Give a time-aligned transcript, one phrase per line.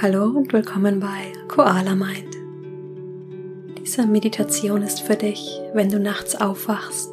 [0.00, 2.32] Hallo und willkommen bei Koala Mind.
[3.80, 7.10] Diese Meditation ist für dich, wenn du nachts aufwachst.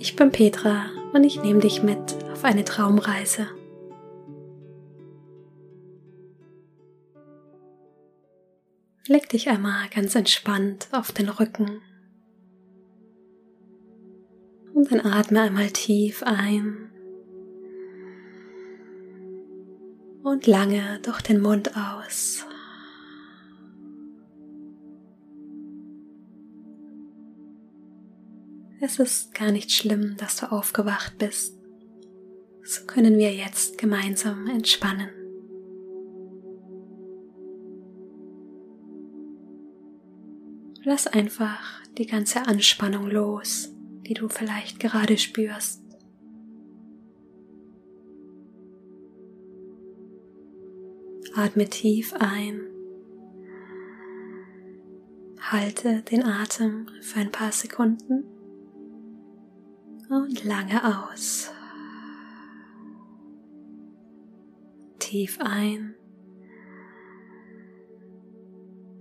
[0.00, 3.46] Ich bin Petra und ich nehme dich mit auf eine Traumreise.
[9.06, 11.80] Leg dich einmal ganz entspannt auf den Rücken
[14.74, 16.90] und dann atme einmal tief ein
[20.24, 22.46] und lange durch den Mund aus.
[28.80, 31.58] Es ist gar nicht schlimm, dass du aufgewacht bist.
[32.62, 35.10] So können wir jetzt gemeinsam entspannen.
[40.84, 43.70] Lass einfach die ganze Anspannung los,
[44.06, 45.83] die du vielleicht gerade spürst.
[51.36, 52.60] Atme tief ein.
[55.40, 58.22] Halte den Atem für ein paar Sekunden
[60.08, 61.50] und lange aus.
[65.00, 65.96] Tief ein.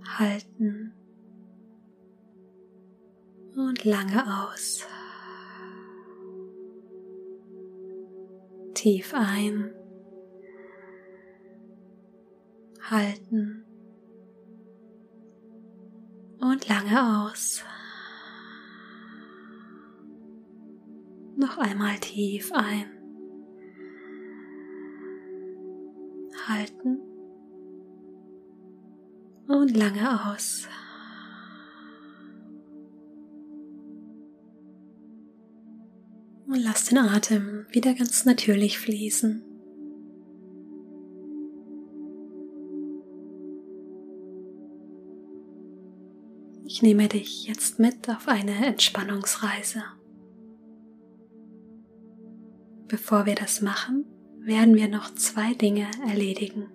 [0.03, 0.91] Halten
[3.55, 4.87] und lange aus.
[8.73, 9.75] Tief ein
[12.93, 13.65] halten
[16.39, 17.63] und lange aus.
[21.35, 22.85] Noch einmal tief ein.
[26.47, 26.99] Halten
[29.47, 30.67] und lange aus.
[36.45, 39.52] Und lass den Atem wieder ganz natürlich fließen.
[46.73, 49.83] Ich nehme dich jetzt mit auf eine Entspannungsreise.
[52.87, 54.05] Bevor wir das machen,
[54.39, 56.71] werden wir noch zwei Dinge erledigen.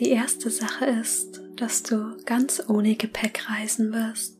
[0.00, 4.36] Die erste Sache ist, dass du ganz ohne Gepäck reisen wirst.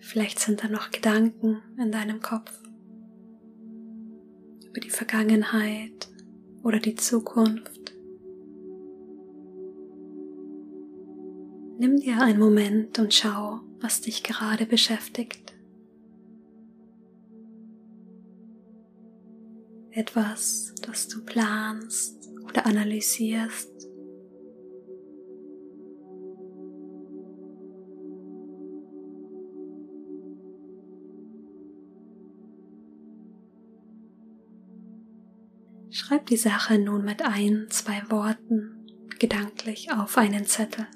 [0.00, 2.52] Vielleicht sind da noch Gedanken in deinem Kopf
[4.68, 6.10] über die Vergangenheit
[6.62, 7.79] oder die Zukunft.
[11.80, 15.54] Nimm dir einen Moment und schau, was dich gerade beschäftigt.
[19.90, 23.88] Etwas, das du planst oder analysierst.
[35.88, 38.84] Schreib die Sache nun mit ein, zwei Worten
[39.18, 40.86] gedanklich auf einen Zettel.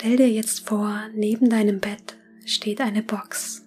[0.00, 3.66] Stell dir jetzt vor, neben deinem Bett steht eine Box.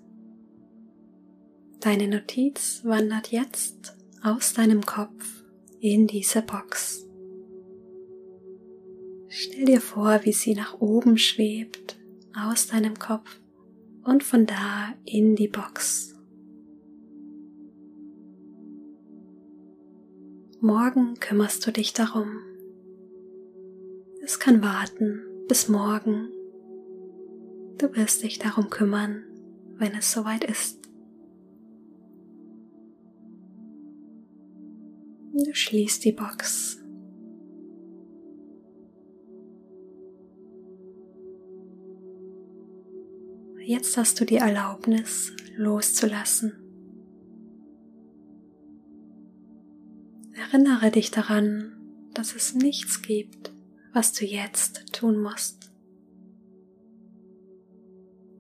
[1.82, 5.44] Deine Notiz wandert jetzt aus deinem Kopf
[5.82, 7.06] in diese Box.
[9.28, 12.00] Stell dir vor, wie sie nach oben schwebt
[12.34, 13.42] aus deinem Kopf
[14.06, 16.16] und von da in die Box.
[20.62, 22.38] Morgen kümmerst du dich darum.
[24.24, 26.30] Es kann warten, bis morgen.
[27.78, 29.26] Du wirst dich darum kümmern,
[29.76, 30.80] wenn es soweit ist.
[35.34, 36.82] Du schließt die Box.
[43.60, 46.54] Jetzt hast du die Erlaubnis loszulassen.
[50.32, 51.74] Erinnere dich daran,
[52.14, 53.51] dass es nichts gibt,
[53.94, 55.72] was du jetzt tun musst.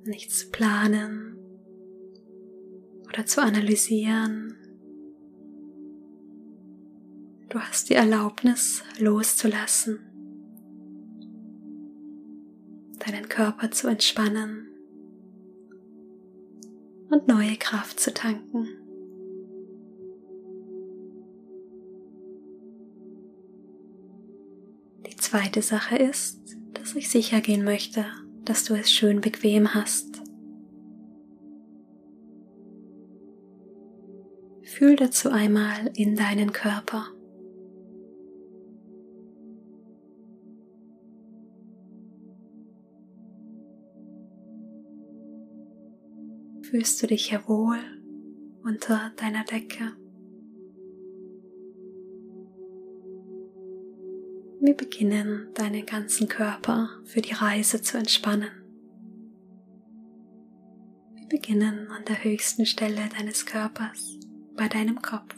[0.03, 1.37] Nichts zu planen
[3.07, 4.55] oder zu analysieren.
[7.49, 9.99] Du hast die Erlaubnis loszulassen,
[12.99, 14.67] deinen Körper zu entspannen
[17.09, 18.69] und neue Kraft zu tanken.
[25.31, 28.03] zweite Sache ist, dass ich sicher gehen möchte,
[28.43, 30.21] dass du es schön bequem hast.
[34.65, 37.05] Fühl dazu einmal in deinen Körper.
[46.63, 47.79] Fühlst du dich ja wohl
[48.65, 49.93] unter deiner Decke?
[54.63, 58.51] Wir beginnen deinen ganzen Körper für die Reise zu entspannen.
[61.15, 64.19] Wir beginnen an der höchsten Stelle deines Körpers,
[64.55, 65.33] bei deinem Kopf.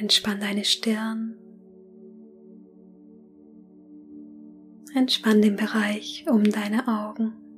[0.00, 1.36] Entspann deine Stirn.
[4.92, 7.49] Entspann den Bereich um deine Augen.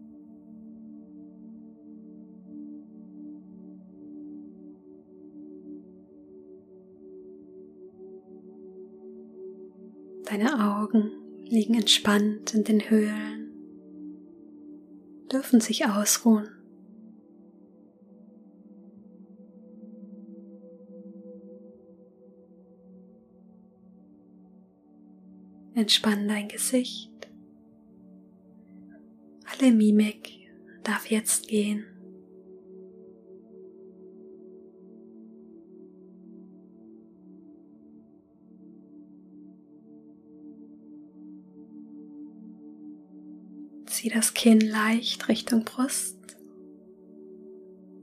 [10.33, 11.11] Deine Augen
[11.45, 13.51] liegen entspannt in den Höhlen,
[15.31, 16.49] dürfen sich ausruhen.
[25.75, 27.11] Entspann dein Gesicht.
[29.45, 30.51] Alle Mimik
[30.83, 31.92] darf jetzt gehen.
[44.03, 46.37] Zieh das Kinn leicht Richtung Brust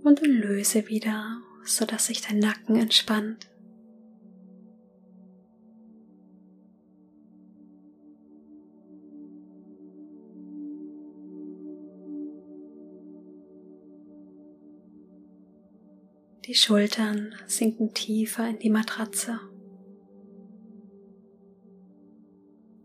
[0.02, 3.50] und löse wieder, sodass sich dein Nacken entspannt.
[16.46, 19.42] Die Schultern sinken tiefer in die Matratze.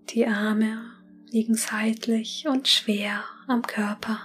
[0.08, 0.93] Die Arme
[1.34, 4.20] liegen seitlich und schwer am Körper.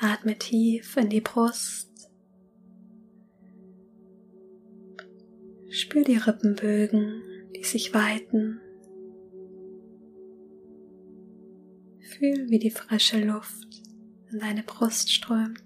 [0.00, 2.10] Atme tief in die Brust.
[5.70, 7.22] Spür die Rippenbögen,
[7.54, 8.60] die sich weiten.
[12.00, 13.80] Fühl, wie die frische Luft
[14.32, 15.63] in deine Brust strömt.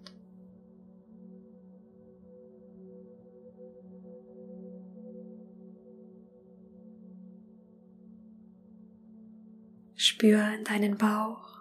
[10.19, 11.61] Spür in deinen Bauch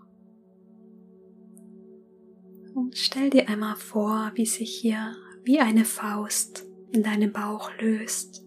[2.73, 8.43] und stell dir einmal vor, wie sich hier wie eine Faust in deinem Bauch löst.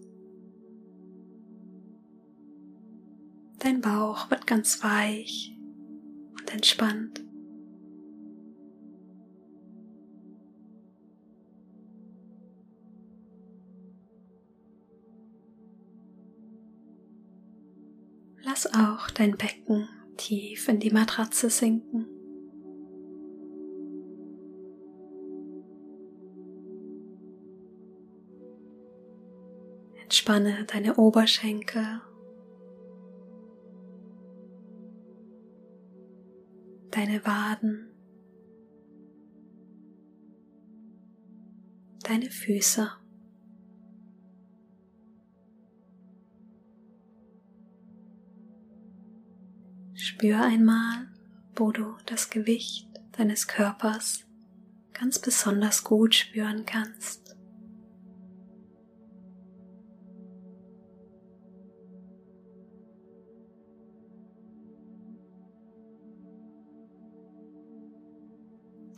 [3.59, 5.57] Dein Bauch wird ganz weich
[6.37, 7.23] und entspannt.
[18.43, 19.87] Lass auch dein Becken
[20.21, 22.05] tief in die Matratze sinken.
[30.03, 32.01] Entspanne deine Oberschenkel,
[36.91, 37.89] deine Waden,
[42.03, 43.00] deine Füße.
[50.21, 51.07] Spür einmal,
[51.55, 52.87] wo du das Gewicht
[53.17, 54.23] deines Körpers
[54.93, 57.35] ganz besonders gut spüren kannst.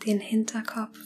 [0.05, 0.99] Den Hinterkopf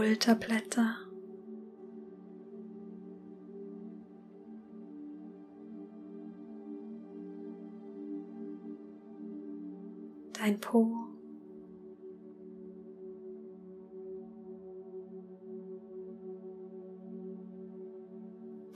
[0.00, 0.96] Schulterblätter.
[10.32, 10.96] Dein Po.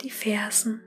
[0.02, 0.82] Die Fersen.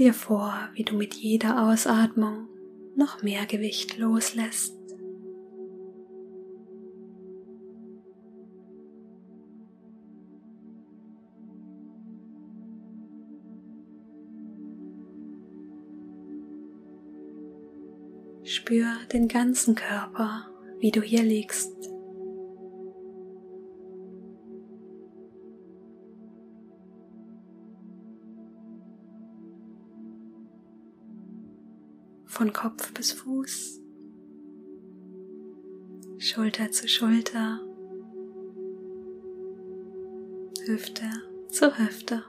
[0.00, 2.48] Dir vor, wie du mit jeder Ausatmung
[2.96, 4.74] noch mehr Gewicht loslässt.
[18.42, 21.89] Spür den ganzen Körper, wie du hier liegst.
[32.40, 33.82] Von Kopf bis Fuß.
[36.16, 37.60] Schulter zu Schulter,
[40.64, 41.04] Hüfte
[41.50, 42.24] zu Hüfte.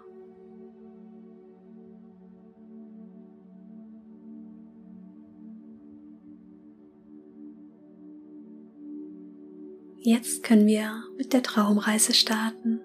[10.00, 12.81] Jetzt können wir mit der Traumreise starten.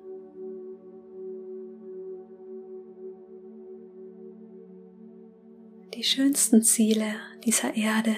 [6.06, 8.16] Schönsten Ziele dieser Erde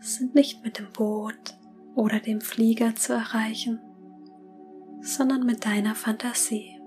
[0.00, 1.56] sind nicht mit dem Boot
[1.94, 3.80] oder dem Flieger zu erreichen,
[5.00, 6.78] sondern mit deiner Fantasie.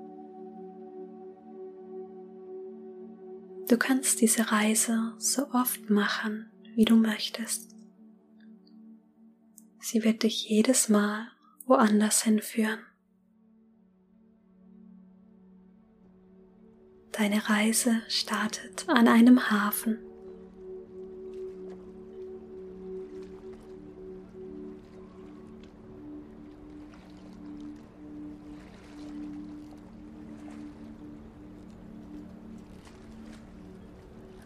[3.67, 7.75] Du kannst diese Reise so oft machen, wie du möchtest.
[9.79, 11.27] Sie wird dich jedes Mal
[11.65, 12.79] woanders hinführen.
[17.17, 19.97] Deine Reise startet an einem Hafen.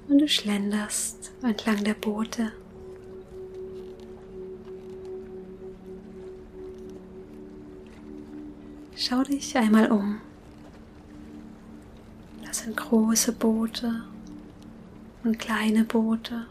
[0.08, 2.54] Und du schlenderst entlang der Boote
[8.96, 10.22] Schau dich einmal um.
[12.64, 14.04] Sind große Boote
[15.24, 16.46] und kleine Boote.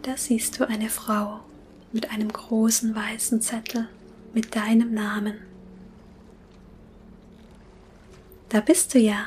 [0.00, 1.40] Da siehst du eine Frau
[1.92, 3.86] mit einem großen weißen Zettel
[4.32, 5.34] mit deinem Namen.
[8.48, 9.26] Da bist du ja,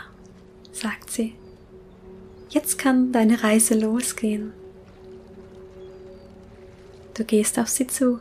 [0.79, 1.35] sagt sie.
[2.49, 4.53] Jetzt kann deine Reise losgehen.
[7.13, 8.19] Du gehst auf sie zu.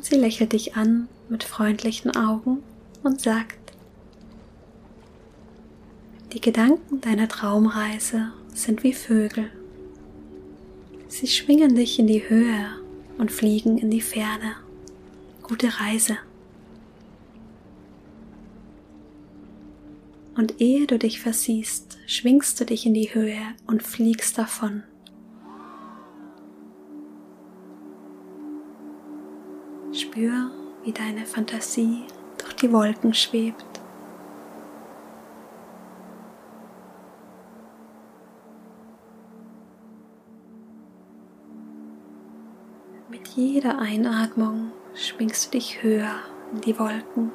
[0.00, 2.62] Sie lächelt dich an mit freundlichen Augen
[3.02, 3.72] und sagt,
[6.32, 9.50] die Gedanken deiner Traumreise sind wie Vögel.
[11.08, 12.66] Sie schwingen dich in die Höhe
[13.16, 14.56] und fliegen in die Ferne.
[15.42, 16.18] Gute Reise.
[20.36, 24.82] Und ehe du dich versiehst, schwingst du dich in die Höhe und fliegst davon.
[29.92, 30.50] Spür,
[30.84, 32.04] wie deine Fantasie
[32.38, 33.64] durch die Wolken schwebt.
[43.08, 46.16] Mit jeder Einatmung schwingst du dich höher
[46.52, 47.30] in die Wolken.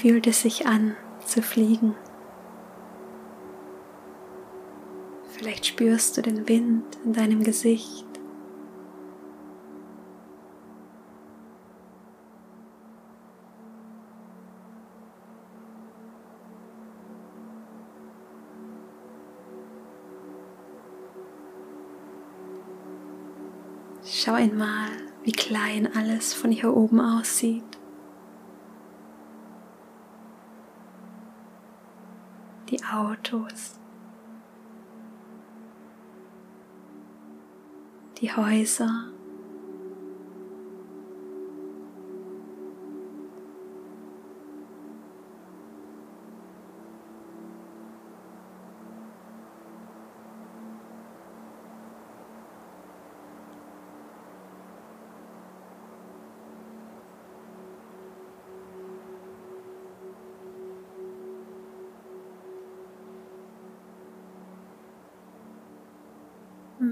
[0.00, 1.96] Fühlt es sich an zu fliegen?
[5.32, 8.04] Vielleicht spürst du den Wind in deinem Gesicht.
[24.04, 24.90] Schau einmal,
[25.24, 27.64] wie klein alles von hier oben aussieht.
[32.70, 33.78] die Autos,
[38.18, 39.10] die Häuser,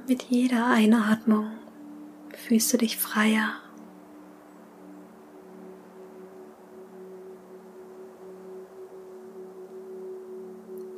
[0.05, 1.53] Mit jeder Einatmung
[2.35, 3.55] fühlst du dich freier.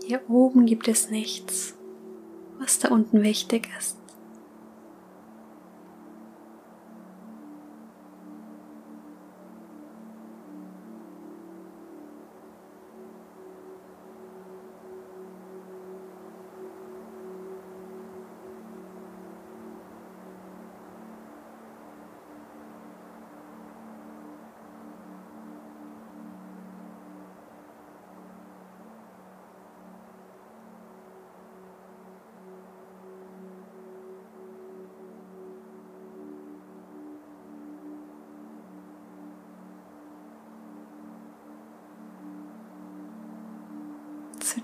[0.05, 1.75] Hier oben gibt es nichts,
[2.59, 3.99] was da unten wichtig ist.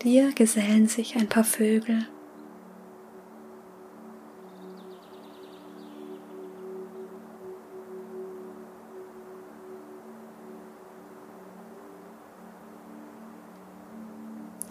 [0.05, 2.07] Dir gesellen sich ein paar Vögel.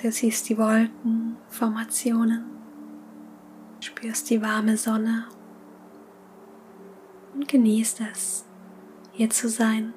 [0.02, 2.44] Du siehst die Wolkenformationen,
[3.80, 5.26] spürst die warme Sonne
[7.34, 8.46] und genießt es,
[9.14, 9.94] hier zu sein.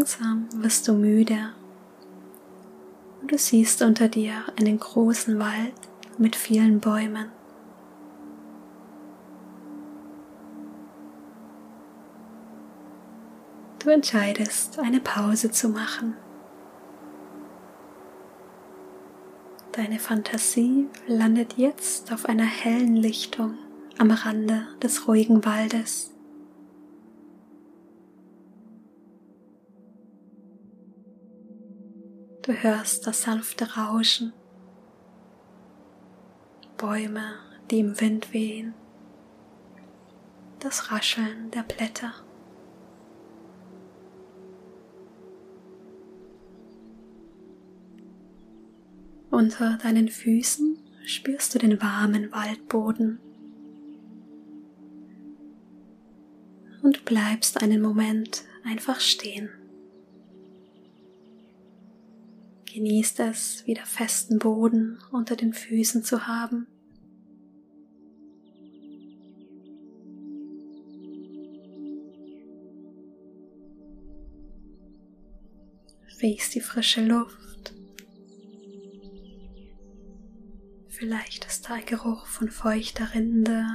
[0.00, 1.52] Langsam wirst du müde
[3.20, 5.74] und du siehst unter dir einen großen Wald
[6.16, 7.30] mit vielen Bäumen.
[13.80, 16.16] Du entscheidest, eine Pause zu machen.
[19.72, 23.58] Deine Fantasie landet jetzt auf einer hellen Lichtung
[23.98, 26.10] am Rande des ruhigen Waldes.
[32.50, 34.32] Du hörst das sanfte Rauschen,
[36.78, 37.36] Bäume,
[37.70, 38.74] die im Wind wehen,
[40.58, 42.12] das Rascheln der Blätter.
[49.30, 50.76] Unter deinen Füßen
[51.06, 53.20] spürst du den warmen Waldboden
[56.82, 59.50] und bleibst einen Moment einfach stehen.
[62.72, 66.68] Genießt es, wieder festen Boden unter den Füßen zu haben.
[76.22, 77.74] Riechst die frische Luft.
[80.86, 83.66] Vielleicht ist da ein Geruch von feuchter Rinde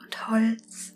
[0.00, 0.94] und Holz.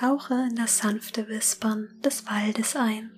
[0.00, 3.10] Tauche in das sanfte Wispern des Waldes ein.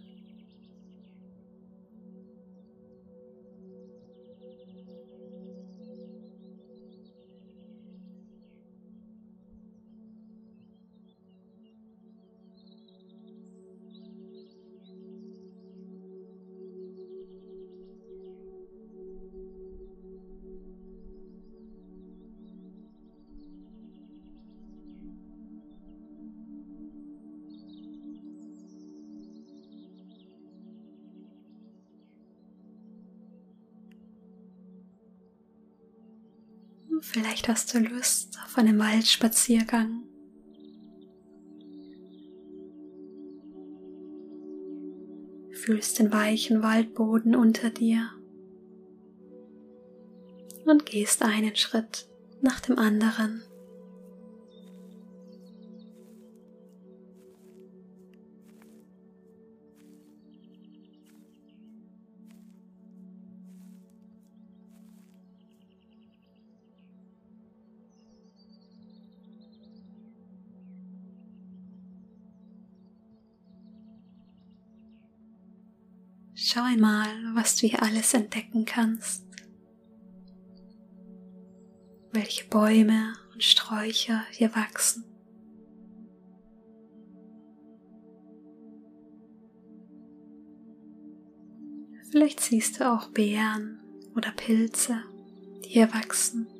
[37.02, 40.04] Vielleicht hast du Lust auf einen Waldspaziergang.
[45.52, 48.08] Fühlst den weichen Waldboden unter dir
[50.64, 52.08] und gehst einen Schritt
[52.40, 53.42] nach dem anderen.
[76.52, 79.24] Schau einmal, was du hier alles entdecken kannst.
[82.10, 85.02] Welche Bäume und Sträucher hier wachsen.
[92.10, 93.80] Vielleicht siehst du auch Beeren
[94.14, 95.02] oder Pilze,
[95.64, 96.51] die hier wachsen.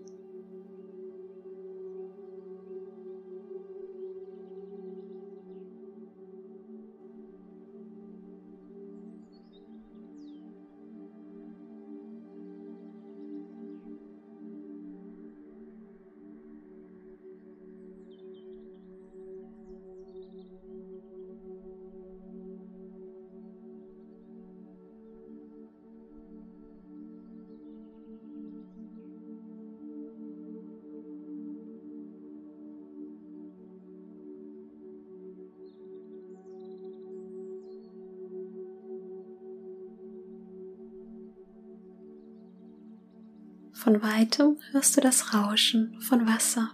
[43.72, 46.70] Von weitem hörst du das Rauschen von Wasser.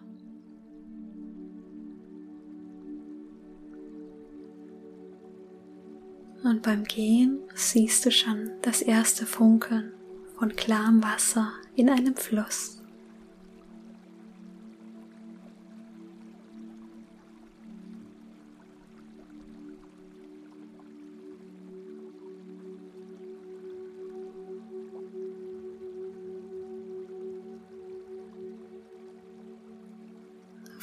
[6.43, 9.93] Und beim Gehen siehst du schon das erste Funkeln
[10.39, 12.78] von klarem Wasser in einem Fluss.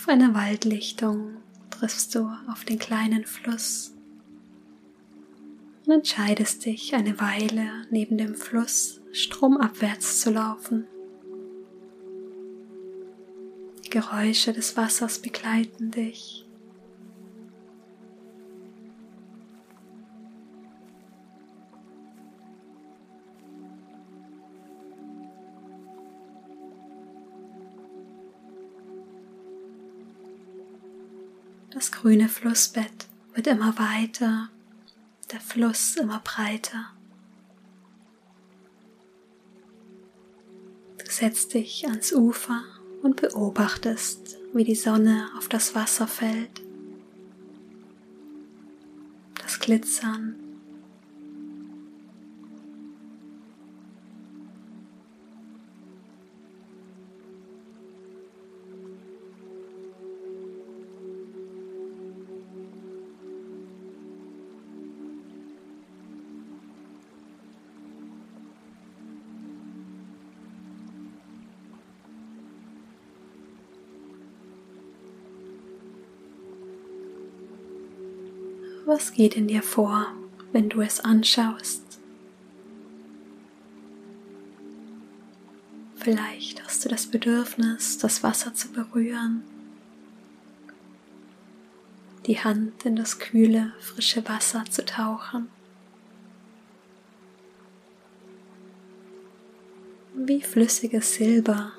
[0.05, 1.37] Auf einer Waldlichtung
[1.71, 3.91] triffst du auf den kleinen Fluss
[5.83, 10.85] und entscheidest dich eine Weile neben dem Fluss stromabwärts zu laufen.
[13.83, 16.44] Die Geräusche des Wassers begleiten dich
[32.05, 34.49] grüne Flussbett wird immer weiter,
[35.31, 36.91] der Fluss immer breiter.
[40.99, 42.61] Du setzt dich ans Ufer
[43.01, 46.61] und beobachtest, wie die Sonne auf das Wasser fällt.
[49.41, 50.35] Das Glitzern
[78.85, 80.13] Was geht in dir vor,
[80.51, 81.81] wenn du es anschaust?
[85.95, 89.43] Vielleicht hast du das Bedürfnis, das Wasser zu berühren,
[92.27, 95.49] die Hand in das kühle, frische Wasser zu tauchen.
[100.13, 101.71] Wie flüssiges Silber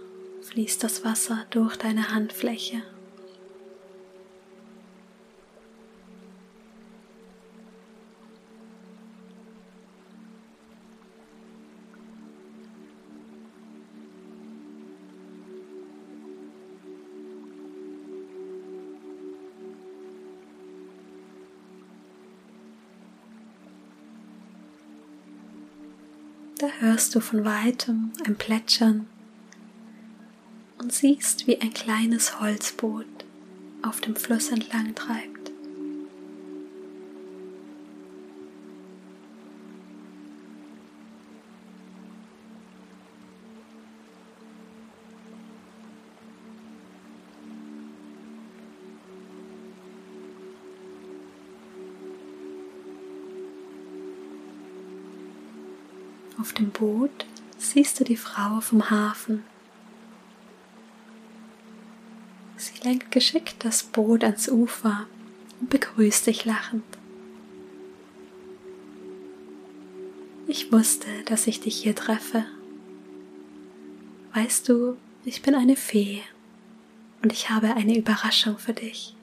[0.43, 2.83] fließt das Wasser durch deine Handfläche.
[26.97, 29.07] Hörst du von weitem ein Plätschern
[30.79, 33.05] und siehst, wie ein kleines Holzboot
[33.83, 35.36] auf dem Fluss entlang treibt.
[56.39, 57.27] Auf dem Boot
[57.59, 59.45] siehst du die Frau vom Hafen.
[62.57, 65.07] Sie lenkt geschickt das Boot ans Ufer
[65.61, 66.85] und begrüßt dich lachend.
[70.47, 72.45] Ich wusste, dass ich dich hier treffe.
[74.35, 76.23] Weißt du, ich bin eine Fee
[77.23, 79.15] und ich habe eine Überraschung für dich.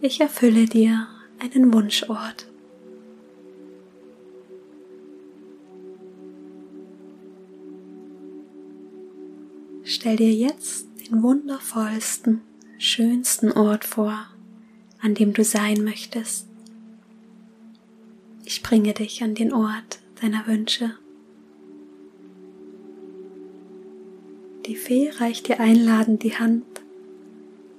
[0.00, 1.08] Ich erfülle dir
[1.40, 2.46] einen Wunschort.
[10.00, 12.40] Stell dir jetzt den wundervollsten,
[12.78, 14.28] schönsten Ort vor,
[15.00, 16.46] an dem du sein möchtest.
[18.44, 20.96] Ich bringe dich an den Ort deiner Wünsche.
[24.66, 26.64] Die Fee reicht dir einladend die Hand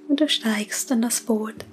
[0.06, 1.64] und du steigst in das Boot.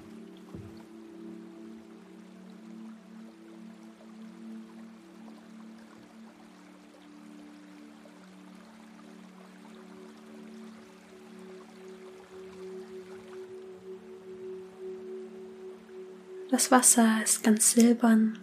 [16.58, 18.36] Das Wasser ist ganz silbern.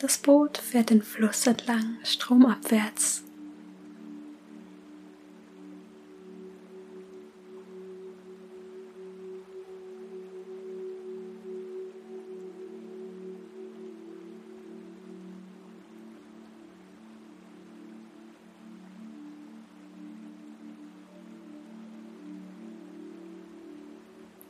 [0.00, 3.22] Das Boot fährt den Fluss entlang, stromabwärts.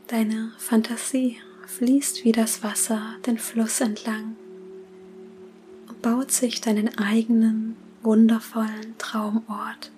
[0.06, 1.36] Deine Fantasie
[1.68, 4.37] fließt wie das Wasser den Fluss entlang
[5.88, 9.92] und baut sich deinen eigenen wundervollen Traumort.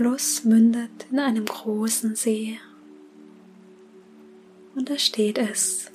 [0.00, 2.58] Fluss mündet in einem großen See.
[4.74, 5.90] Und da steht es,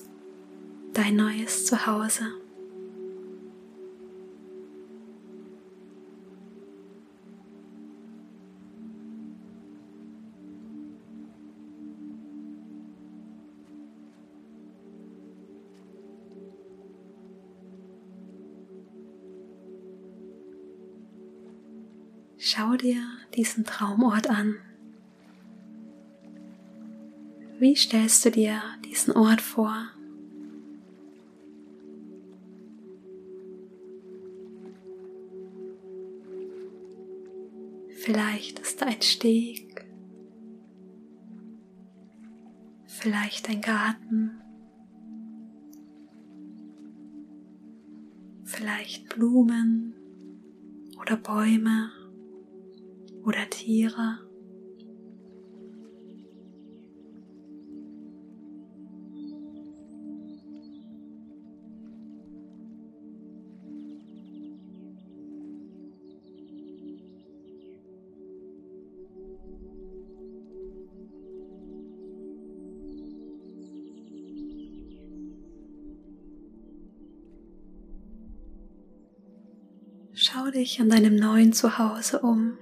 [0.93, 2.27] dein neues Zuhause.
[22.37, 23.01] Schau dir
[23.35, 24.55] diesen Traumort an.
[27.59, 29.89] Wie stellst du dir diesen Ort vor?
[37.89, 39.85] Vielleicht ist da ein Steg,
[42.85, 44.41] vielleicht ein Garten,
[48.43, 49.95] vielleicht Blumen
[51.01, 51.89] oder Bäume
[53.25, 54.19] oder Tiere.
[80.17, 82.57] Schau dich an deinem neuen Zuhause um.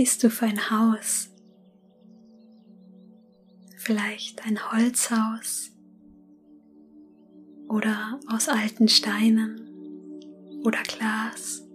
[0.00, 1.28] Siehst du für ein Haus?
[3.76, 5.72] Vielleicht ein Holzhaus
[7.68, 9.60] oder aus alten Steinen
[10.64, 11.66] oder Glas.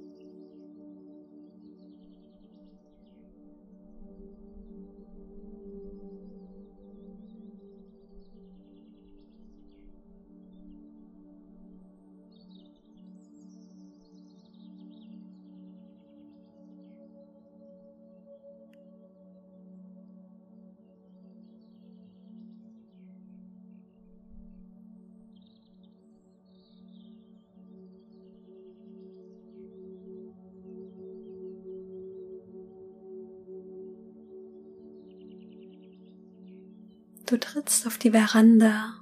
[37.25, 38.93] Du trittst auf die Veranda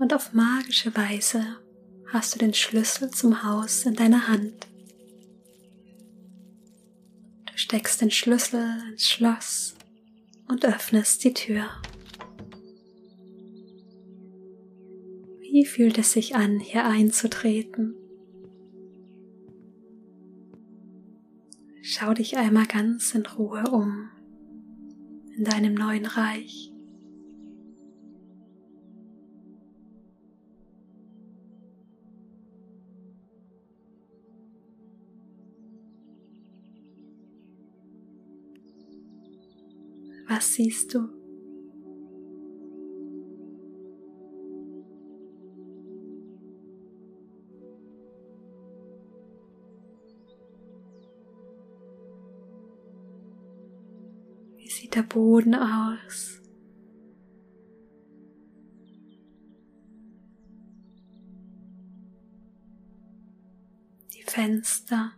[0.00, 1.44] und auf magische Weise
[2.08, 4.66] hast du den Schlüssel zum Haus in deiner Hand.
[7.46, 9.76] Du steckst den Schlüssel ins Schloss
[10.48, 11.68] und öffnest die Tür.
[15.40, 17.94] Wie fühlt es sich an, hier einzutreten?
[21.82, 24.10] Schau dich einmal ganz in Ruhe um
[25.38, 26.72] in deinem neuen Reich.
[40.28, 41.17] Was siehst du?
[54.98, 56.42] Der Boden aus?
[64.12, 65.12] Die Fenster.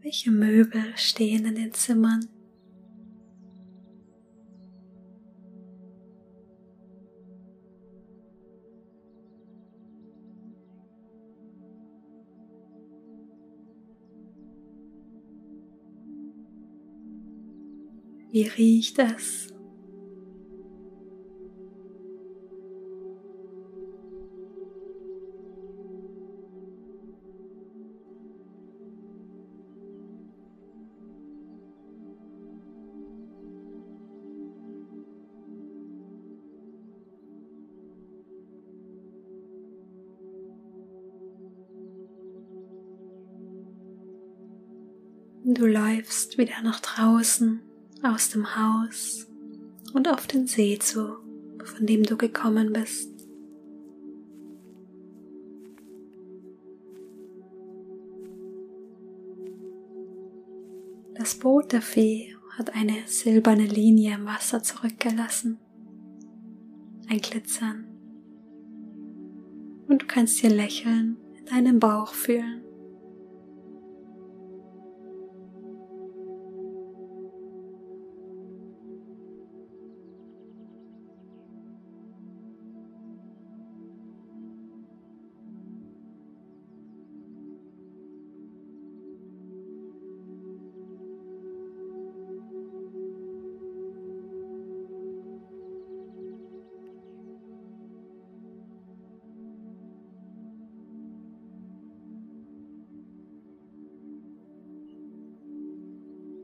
[0.00, 2.33] Welche Möbel stehen in den Zimmern?
[18.34, 19.46] Wie riecht es?
[45.44, 47.60] Du läufst wieder nach draußen
[48.04, 49.26] aus dem Haus
[49.94, 51.16] und auf den See zu,
[51.64, 53.10] von dem du gekommen bist.
[61.14, 65.58] Das Boot der Fee hat eine silberne Linie im Wasser zurückgelassen.
[67.08, 67.86] Ein Glitzern.
[69.88, 72.63] Und du kannst ihr Lächeln in deinem Bauch fühlen.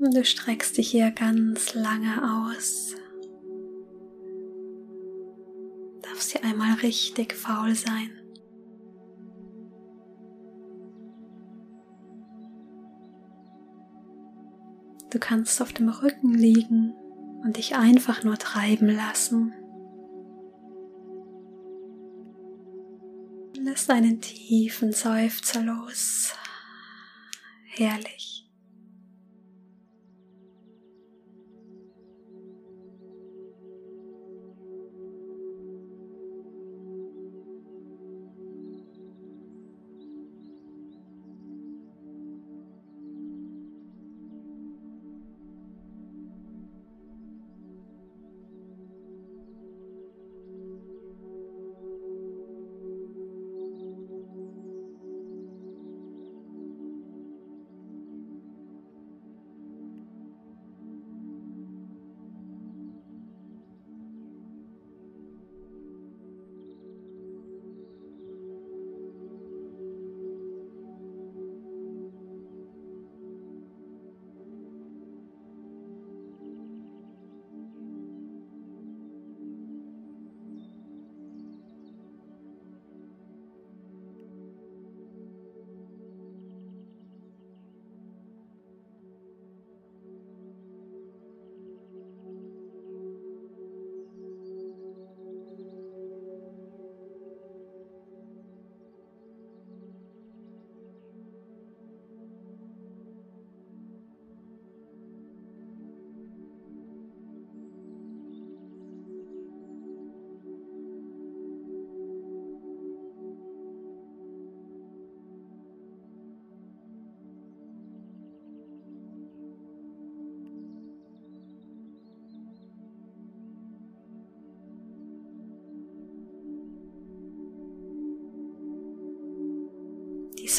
[0.00, 2.94] Und du streckst dich hier ganz lange aus.
[6.00, 8.10] Darfst hier einmal richtig faul sein.
[15.10, 16.94] Du kannst auf dem Rücken liegen
[17.42, 19.52] und dich einfach nur treiben lassen.
[23.58, 26.32] Lass einen tiefen Seufzer los.
[27.66, 28.39] Herrlich.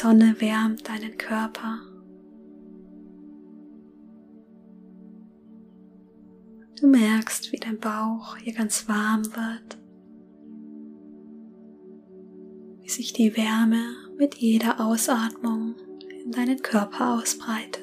[0.02, 1.78] Sonne wärmt deinen Körper.
[6.80, 9.78] Du merkst, wie dein Bauch hier ganz warm wird,
[12.80, 15.76] wie sich die Wärme mit jeder Ausatmung
[16.24, 17.81] in deinen Körper ausbreitet.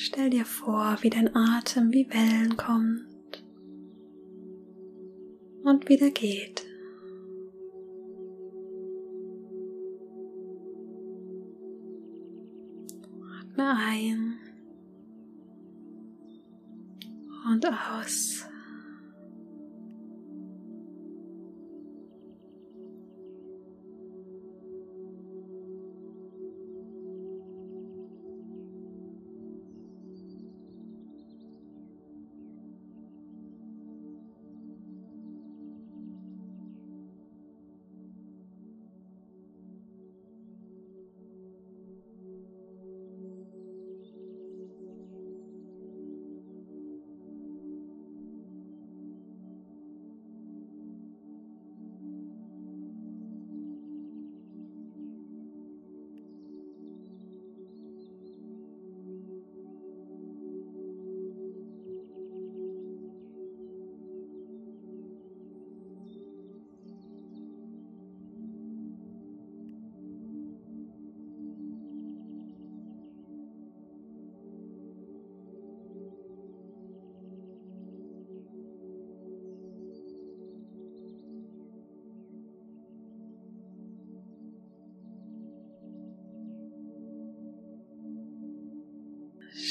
[0.00, 3.42] Stell dir vor, wie dein Atem wie Wellen kommt
[5.64, 6.67] und wieder geht.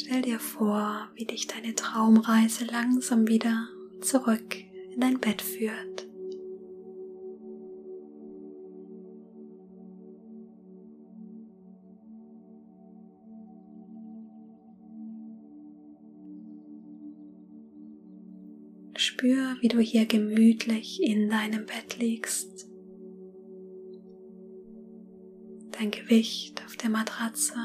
[0.08, 3.68] Stell dir vor, wie dich deine Traumreise langsam wieder
[4.00, 4.56] zurück
[4.94, 6.08] in dein Bett führt.
[18.96, 22.70] Spür, wie du hier gemütlich in deinem Bett liegst.
[25.72, 27.56] Dein Gewicht auf der Matratze.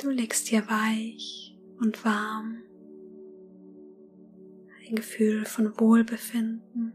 [0.00, 2.58] Du liegst hier weich und warm.
[4.86, 6.94] Ein Gefühl von Wohlbefinden.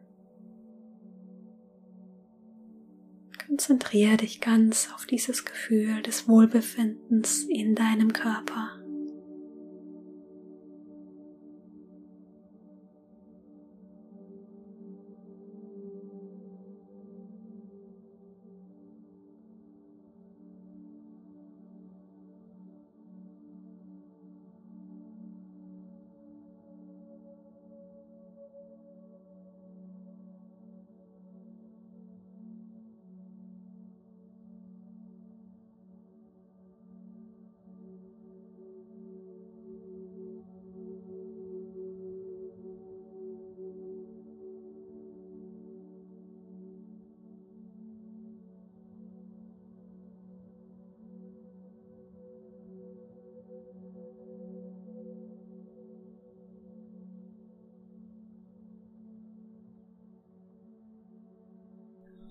[3.47, 8.78] Konzentriere dich ganz auf dieses Gefühl des Wohlbefindens in deinem Körper.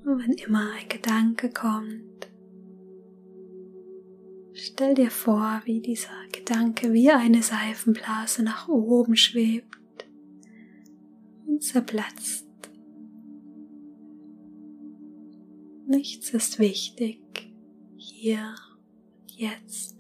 [0.05, 2.29] Und wenn immer ein Gedanke kommt,
[4.53, 10.09] stell dir vor, wie dieser Gedanke wie eine Seifenblase nach oben schwebt
[11.47, 12.47] und zerplatzt.
[15.87, 17.21] Nichts ist wichtig
[17.97, 18.55] hier
[19.23, 19.98] und jetzt.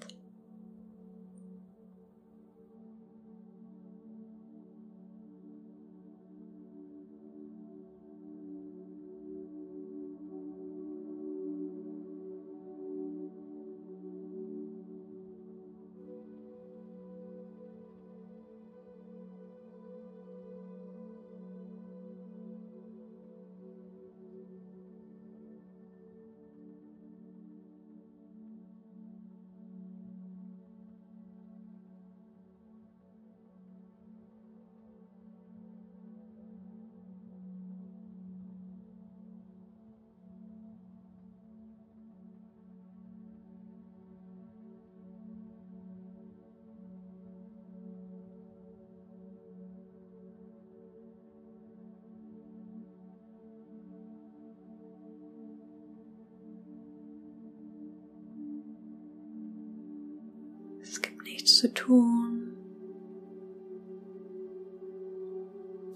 [61.88, 62.56] Tun.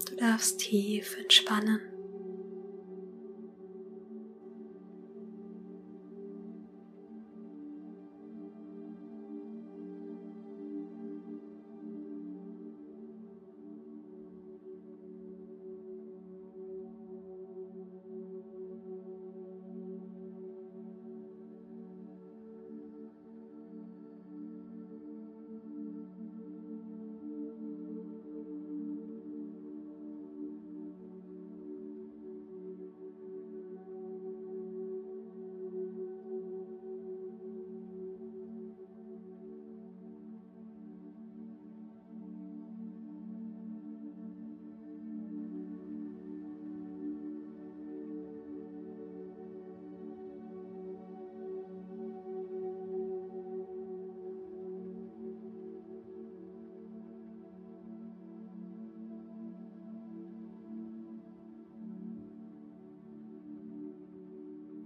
[0.09, 1.92] Du darfst tief entspannen.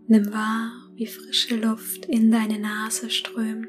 [0.10, 3.68] Nimm wahr, wie frische Luft in deine Nase strömt.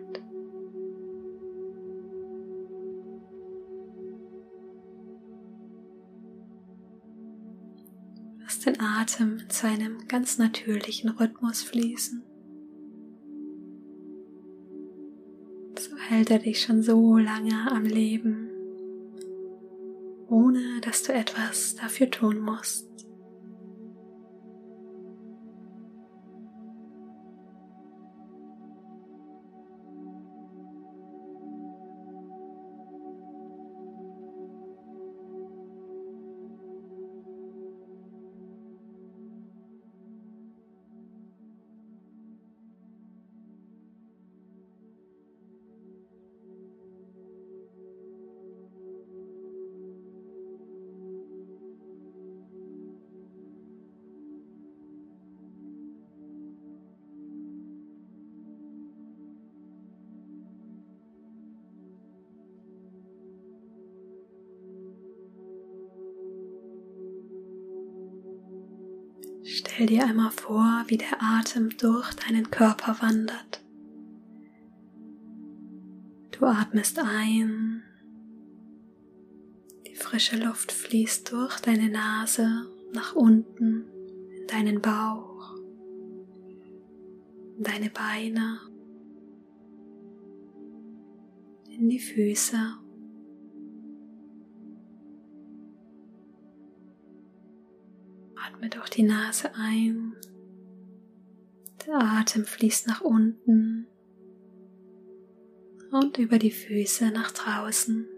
[8.38, 12.22] Lass den Atem in seinem ganz natürlichen Rhythmus fließen.
[15.76, 18.48] So hält er dich schon so lange am Leben,
[20.28, 22.87] ohne dass du etwas dafür tun musst.
[69.50, 73.64] Stell dir einmal vor, wie der Atem durch deinen Körper wandert.
[76.32, 77.82] Du atmest ein,
[79.86, 83.86] die frische Luft fließt durch deine Nase nach unten
[84.38, 85.54] in deinen Bauch,
[87.56, 88.60] in deine Beine,
[91.70, 92.76] in die Füße
[98.98, 100.16] die Nase ein.
[101.86, 103.86] Der Atem fließt nach unten
[105.92, 108.08] und über die Füße nach draußen.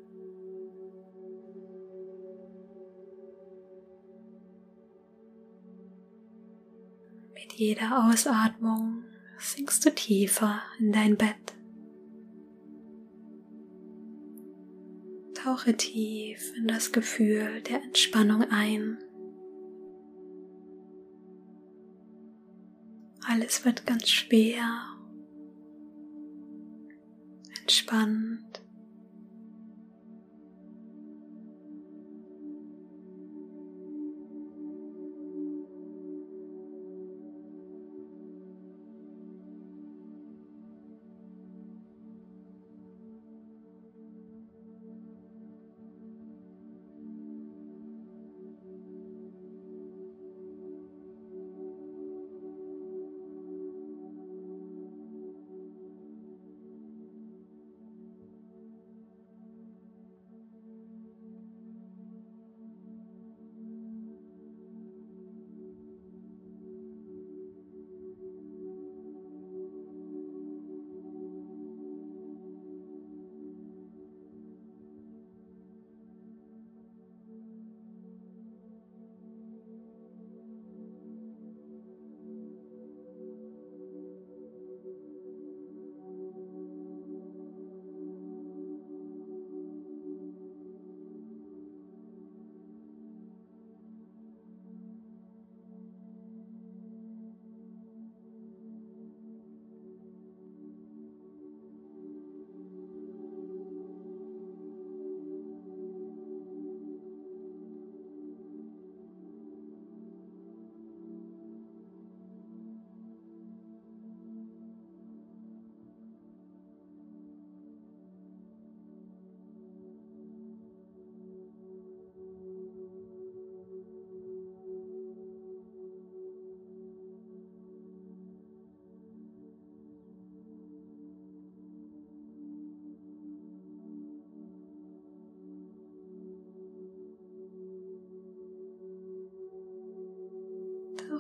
[7.35, 9.05] Mit jeder Ausatmung
[9.39, 11.55] sinkst du tiefer in dein Bett.
[15.35, 18.97] Tauche tief in das Gefühl der Entspannung ein.
[23.31, 24.83] Alles wird ganz schwer,
[27.61, 28.60] entspannt.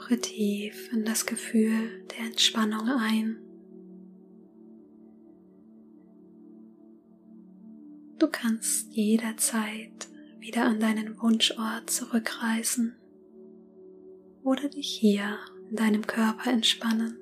[0.00, 3.36] Tauche tief in das Gefühl der Entspannung ein.
[8.18, 12.96] Du kannst jederzeit wieder an deinen Wunschort zurückreisen
[14.42, 15.38] oder dich hier
[15.68, 17.18] in deinem Körper entspannen.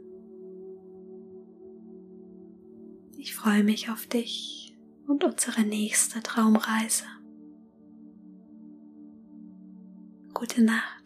[3.17, 4.77] Ich freue mich auf dich
[5.07, 7.05] und unsere nächste Traumreise.
[10.33, 10.98] Gute Nacht.